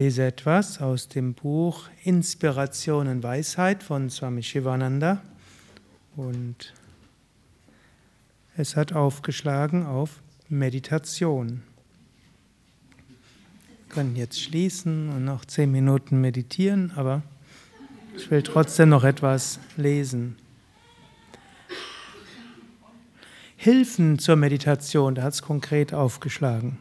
[0.00, 5.20] lese etwas aus dem Buch Inspiration und Weisheit von Swami Shivananda
[6.14, 6.72] und
[8.56, 11.64] es hat aufgeschlagen auf Meditation.
[13.88, 17.22] Wir können jetzt schließen und noch zehn Minuten meditieren, aber
[18.16, 20.36] ich will trotzdem noch etwas lesen.
[23.56, 26.78] Hilfen zur Meditation, da hat es konkret aufgeschlagen.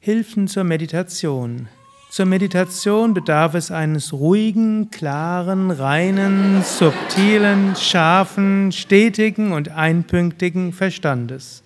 [0.00, 1.66] Hilfen zur Meditation.
[2.08, 11.64] Zur Meditation bedarf es eines ruhigen, klaren, reinen, subtilen, scharfen, stetigen und einpünktigen Verstandes.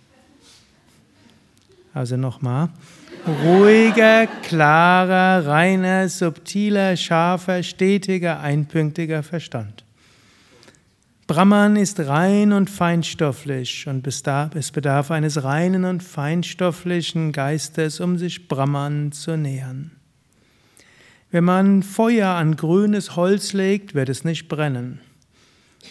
[1.92, 2.70] Also nochmal.
[3.44, 9.81] Ruhiger, klarer, reiner, subtiler, scharfer, stetiger, einpünktiger Verstand.
[11.26, 18.48] Brahman ist rein und feinstofflich und es bedarf eines reinen und feinstofflichen Geistes, um sich
[18.48, 19.92] Brahman zu nähern.
[21.30, 25.00] Wenn man Feuer an grünes Holz legt, wird es nicht brennen.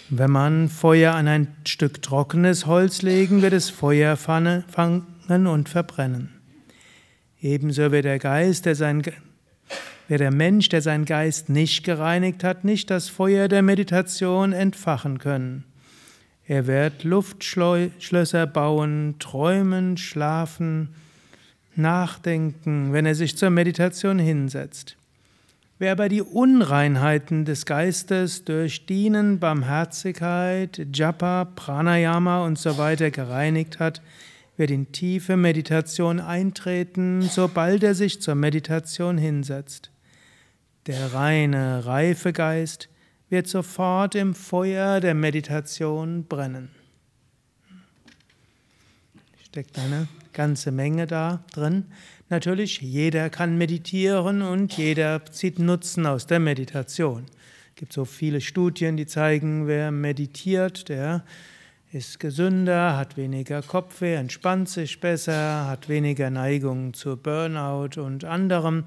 [0.09, 6.29] Wenn man Feuer an ein Stück trockenes Holz legen, wird es Feuer fangen und verbrennen.
[7.41, 9.01] Ebenso wird der Geist, der sein
[10.11, 15.19] Wer der Mensch, der seinen Geist nicht gereinigt hat, nicht das Feuer der Meditation entfachen
[15.19, 15.63] können.
[16.45, 20.89] Er wird Luftschlösser bauen, träumen, schlafen,
[21.77, 24.97] nachdenken, wenn er sich zur Meditation hinsetzt.
[25.79, 33.79] Wer aber die Unreinheiten des Geistes durch Dienen, Barmherzigkeit, Japa, Pranayama und so weiter gereinigt
[33.79, 34.01] hat,
[34.57, 39.90] wird in tiefe Meditation eintreten, sobald er sich zur Meditation hinsetzt.
[40.87, 42.89] Der reine, reife Geist
[43.29, 46.69] wird sofort im Feuer der Meditation brennen.
[49.45, 51.85] Steckt eine ganze Menge da drin.
[52.29, 57.25] Natürlich, jeder kann meditieren und jeder zieht Nutzen aus der Meditation.
[57.69, 61.23] Es gibt so viele Studien, die zeigen, wer meditiert, der
[61.91, 68.85] ist gesünder, hat weniger Kopfweh, entspannt sich besser, hat weniger Neigung zu Burnout und anderem.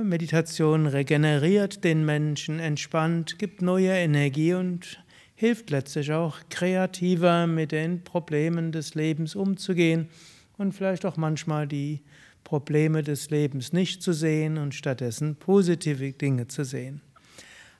[0.00, 5.04] Meditation regeneriert den Menschen, entspannt, gibt neue Energie und
[5.34, 10.08] hilft letztlich auch kreativer mit den Problemen des Lebens umzugehen
[10.56, 12.00] und vielleicht auch manchmal die
[12.42, 17.02] Probleme des Lebens nicht zu sehen und stattdessen positive Dinge zu sehen.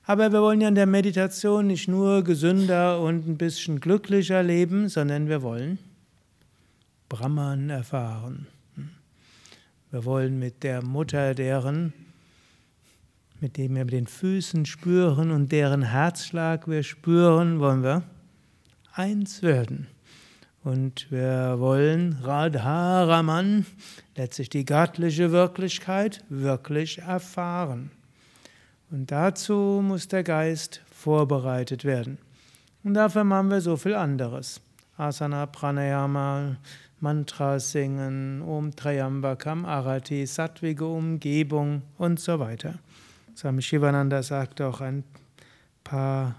[0.03, 4.87] Aber wir wollen ja in der Meditation nicht nur gesünder und ein bisschen glücklicher leben,
[4.87, 5.79] sondern wir wollen
[7.09, 8.47] Brahman erfahren.
[9.93, 11.93] Wir wollen mit der Mutter, deren
[13.39, 18.01] mit dem wir mit den Füßen spüren und deren Herzschlag wir spüren, wollen wir
[18.91, 19.85] eins werden.
[20.63, 23.67] Und wir wollen Radharaman,
[24.15, 27.91] letztlich die göttliche Wirklichkeit, wirklich erfahren.
[28.89, 32.17] Und dazu muss der Geist vorbereitet werden.
[32.83, 34.59] Und dafür machen wir so viel anderes.
[34.97, 36.57] Asana, Pranayama,
[36.99, 42.79] Mantras singen, Om Trayambakam, Arati, sattwige Umgebung und so weiter.
[43.35, 45.03] Swami Shivananda sagt auch ein
[45.83, 46.35] paar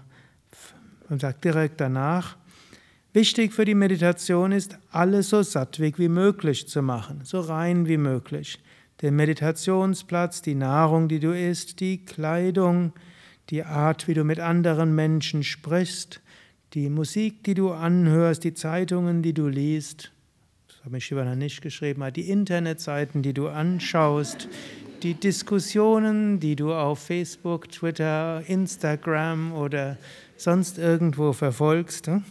[1.09, 2.37] und sagt direkt danach,
[3.11, 7.97] wichtig für die Meditation ist, alles so sattwig wie möglich zu machen, so rein wie
[7.97, 8.59] möglich.
[9.01, 12.93] Den Meditationsplatz, die Nahrung, die du isst, die Kleidung,
[13.49, 16.21] die Art, wie du mit anderen Menschen sprichst,
[16.75, 20.11] die Musik, die du anhörst, die Zeitungen, die du liest,
[20.67, 24.49] das habe ich Shivananda nicht geschrieben, die Internetseiten, die du anschaust,
[25.01, 29.97] die Diskussionen, die du auf Facebook, Twitter, Instagram oder
[30.35, 32.25] sonst irgendwo verfolgst, hm?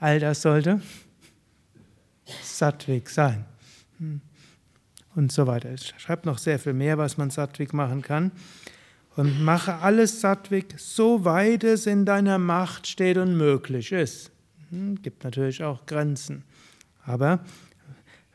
[0.00, 0.82] all das sollte
[2.42, 3.46] sattwig sein.
[3.98, 4.20] Hm?
[5.16, 5.72] Und so weiter.
[5.72, 8.32] Ich schreibe noch sehr viel mehr, was man sattwig machen kann.
[9.16, 14.30] Und mache alles sattwig, soweit es in deiner Macht steht und möglich ist.
[14.70, 15.02] Hm?
[15.02, 16.44] Gibt natürlich auch Grenzen.
[17.04, 17.40] Aber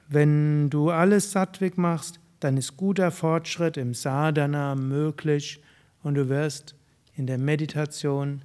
[0.07, 5.61] wenn du alles sattwig machst, dann ist guter Fortschritt im Sadhana möglich
[6.03, 6.75] und du wirst
[7.15, 8.43] in der Meditation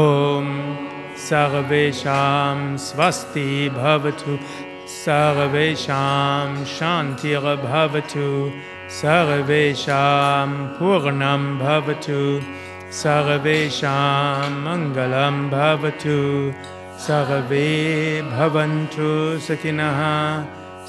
[0.00, 0.48] ॐ
[1.28, 4.36] सर्वेषां स्वस्ति भवतु
[4.96, 8.28] सर्वेषां शान्तिर्भवतु
[9.00, 10.48] सर्वेषां
[10.78, 12.22] पूर्णं भवतु
[13.02, 16.18] सर्वेषां मङ्गलं भवतु
[17.06, 17.68] सर्वे
[18.32, 19.12] भवन्तु
[19.46, 20.02] सखिनः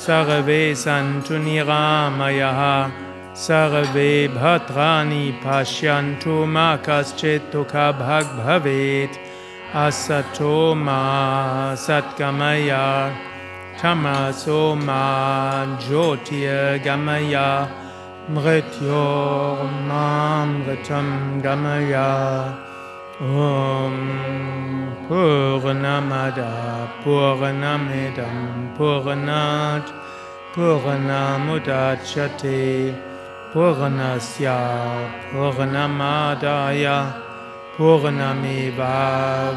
[0.01, 2.62] सर्वे सन्तु निरामयः
[3.45, 9.19] सर्वे भद्राणि पश्यन्तु मा कश्चित् दुःखभग् भवेत्
[9.84, 11.00] असचोमा
[11.86, 12.72] सत्गमय
[13.78, 15.04] क्षमसोमा
[15.86, 17.36] ज्योतियगमय
[18.36, 19.06] मृत्यो
[19.88, 21.10] मां गं
[21.46, 21.96] गमय
[23.21, 23.94] Om
[25.07, 29.86] Purnamada Purnamidam Purnat
[30.56, 32.95] Purnamudachyate
[33.54, 34.57] Purnasya
[35.31, 37.00] Purnamadaya
[37.77, 38.98] Purnameva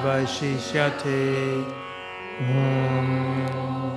[0.05, 1.25] Vashishyate
[2.41, 3.09] Om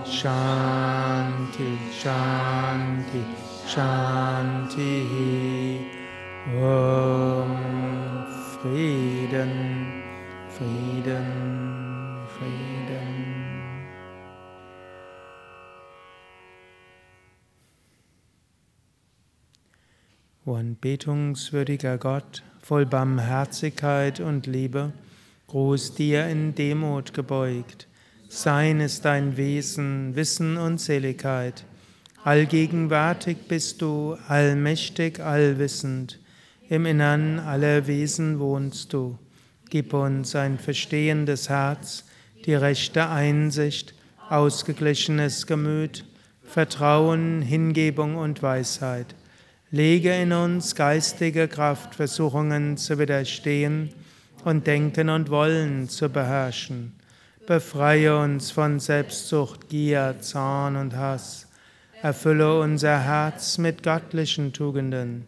[0.06, 3.24] Shanti Shanti
[3.68, 4.90] Shanti.
[6.48, 7.52] Om
[8.62, 8.99] Frieden,
[10.58, 11.26] Frieden,
[12.38, 13.40] Frieden.
[20.46, 24.92] O anbetungswürdiger Gott, voll Barmherzigkeit und Liebe,
[25.48, 27.88] groß dir in Demut gebeugt.
[28.28, 31.64] Sein ist dein Wesen, Wissen und Seligkeit.
[32.26, 36.20] Allgegenwärtig bist du, allmächtig, allwissend.
[36.68, 39.18] Im Innern aller Wesen wohnst du.
[39.70, 42.04] Gib uns ein verstehendes Herz,
[42.46, 43.94] die rechte Einsicht,
[44.28, 46.06] ausgeglichenes Gemüt,
[46.44, 49.14] Vertrauen, Hingebung und Weisheit.
[49.70, 53.90] Lege in uns geistige Kraft, Versuchungen zu widerstehen
[54.44, 56.94] und Denken und Wollen zu beherrschen.
[57.46, 61.48] Befreie uns von Selbstsucht, Gier, Zorn und Hass.
[62.02, 65.28] Erfülle unser Herz mit göttlichen Tugenden.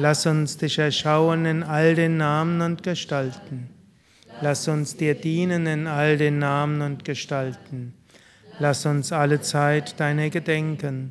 [0.00, 3.68] Lass uns dich erschauen in all den Namen und Gestalten.
[4.40, 7.94] Lass uns dir dienen in all den Namen und Gestalten.
[8.60, 11.10] Lass uns alle Zeit deine gedenken.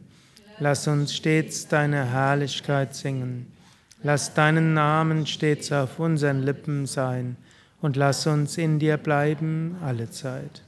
[0.60, 3.52] Lass uns stets deine Herrlichkeit singen.
[4.04, 7.36] Lass deinen Namen stets auf unseren Lippen sein
[7.82, 10.64] und lass uns in dir bleiben alle Zeit.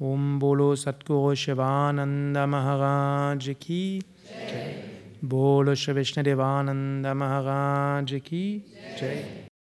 [0.00, 4.02] Om Bolo Satguru Shivananda Maharaj Ki
[5.24, 8.44] बोलो श्री विष्णुदेवानंद महाराज की
[9.00, 9.49] जय।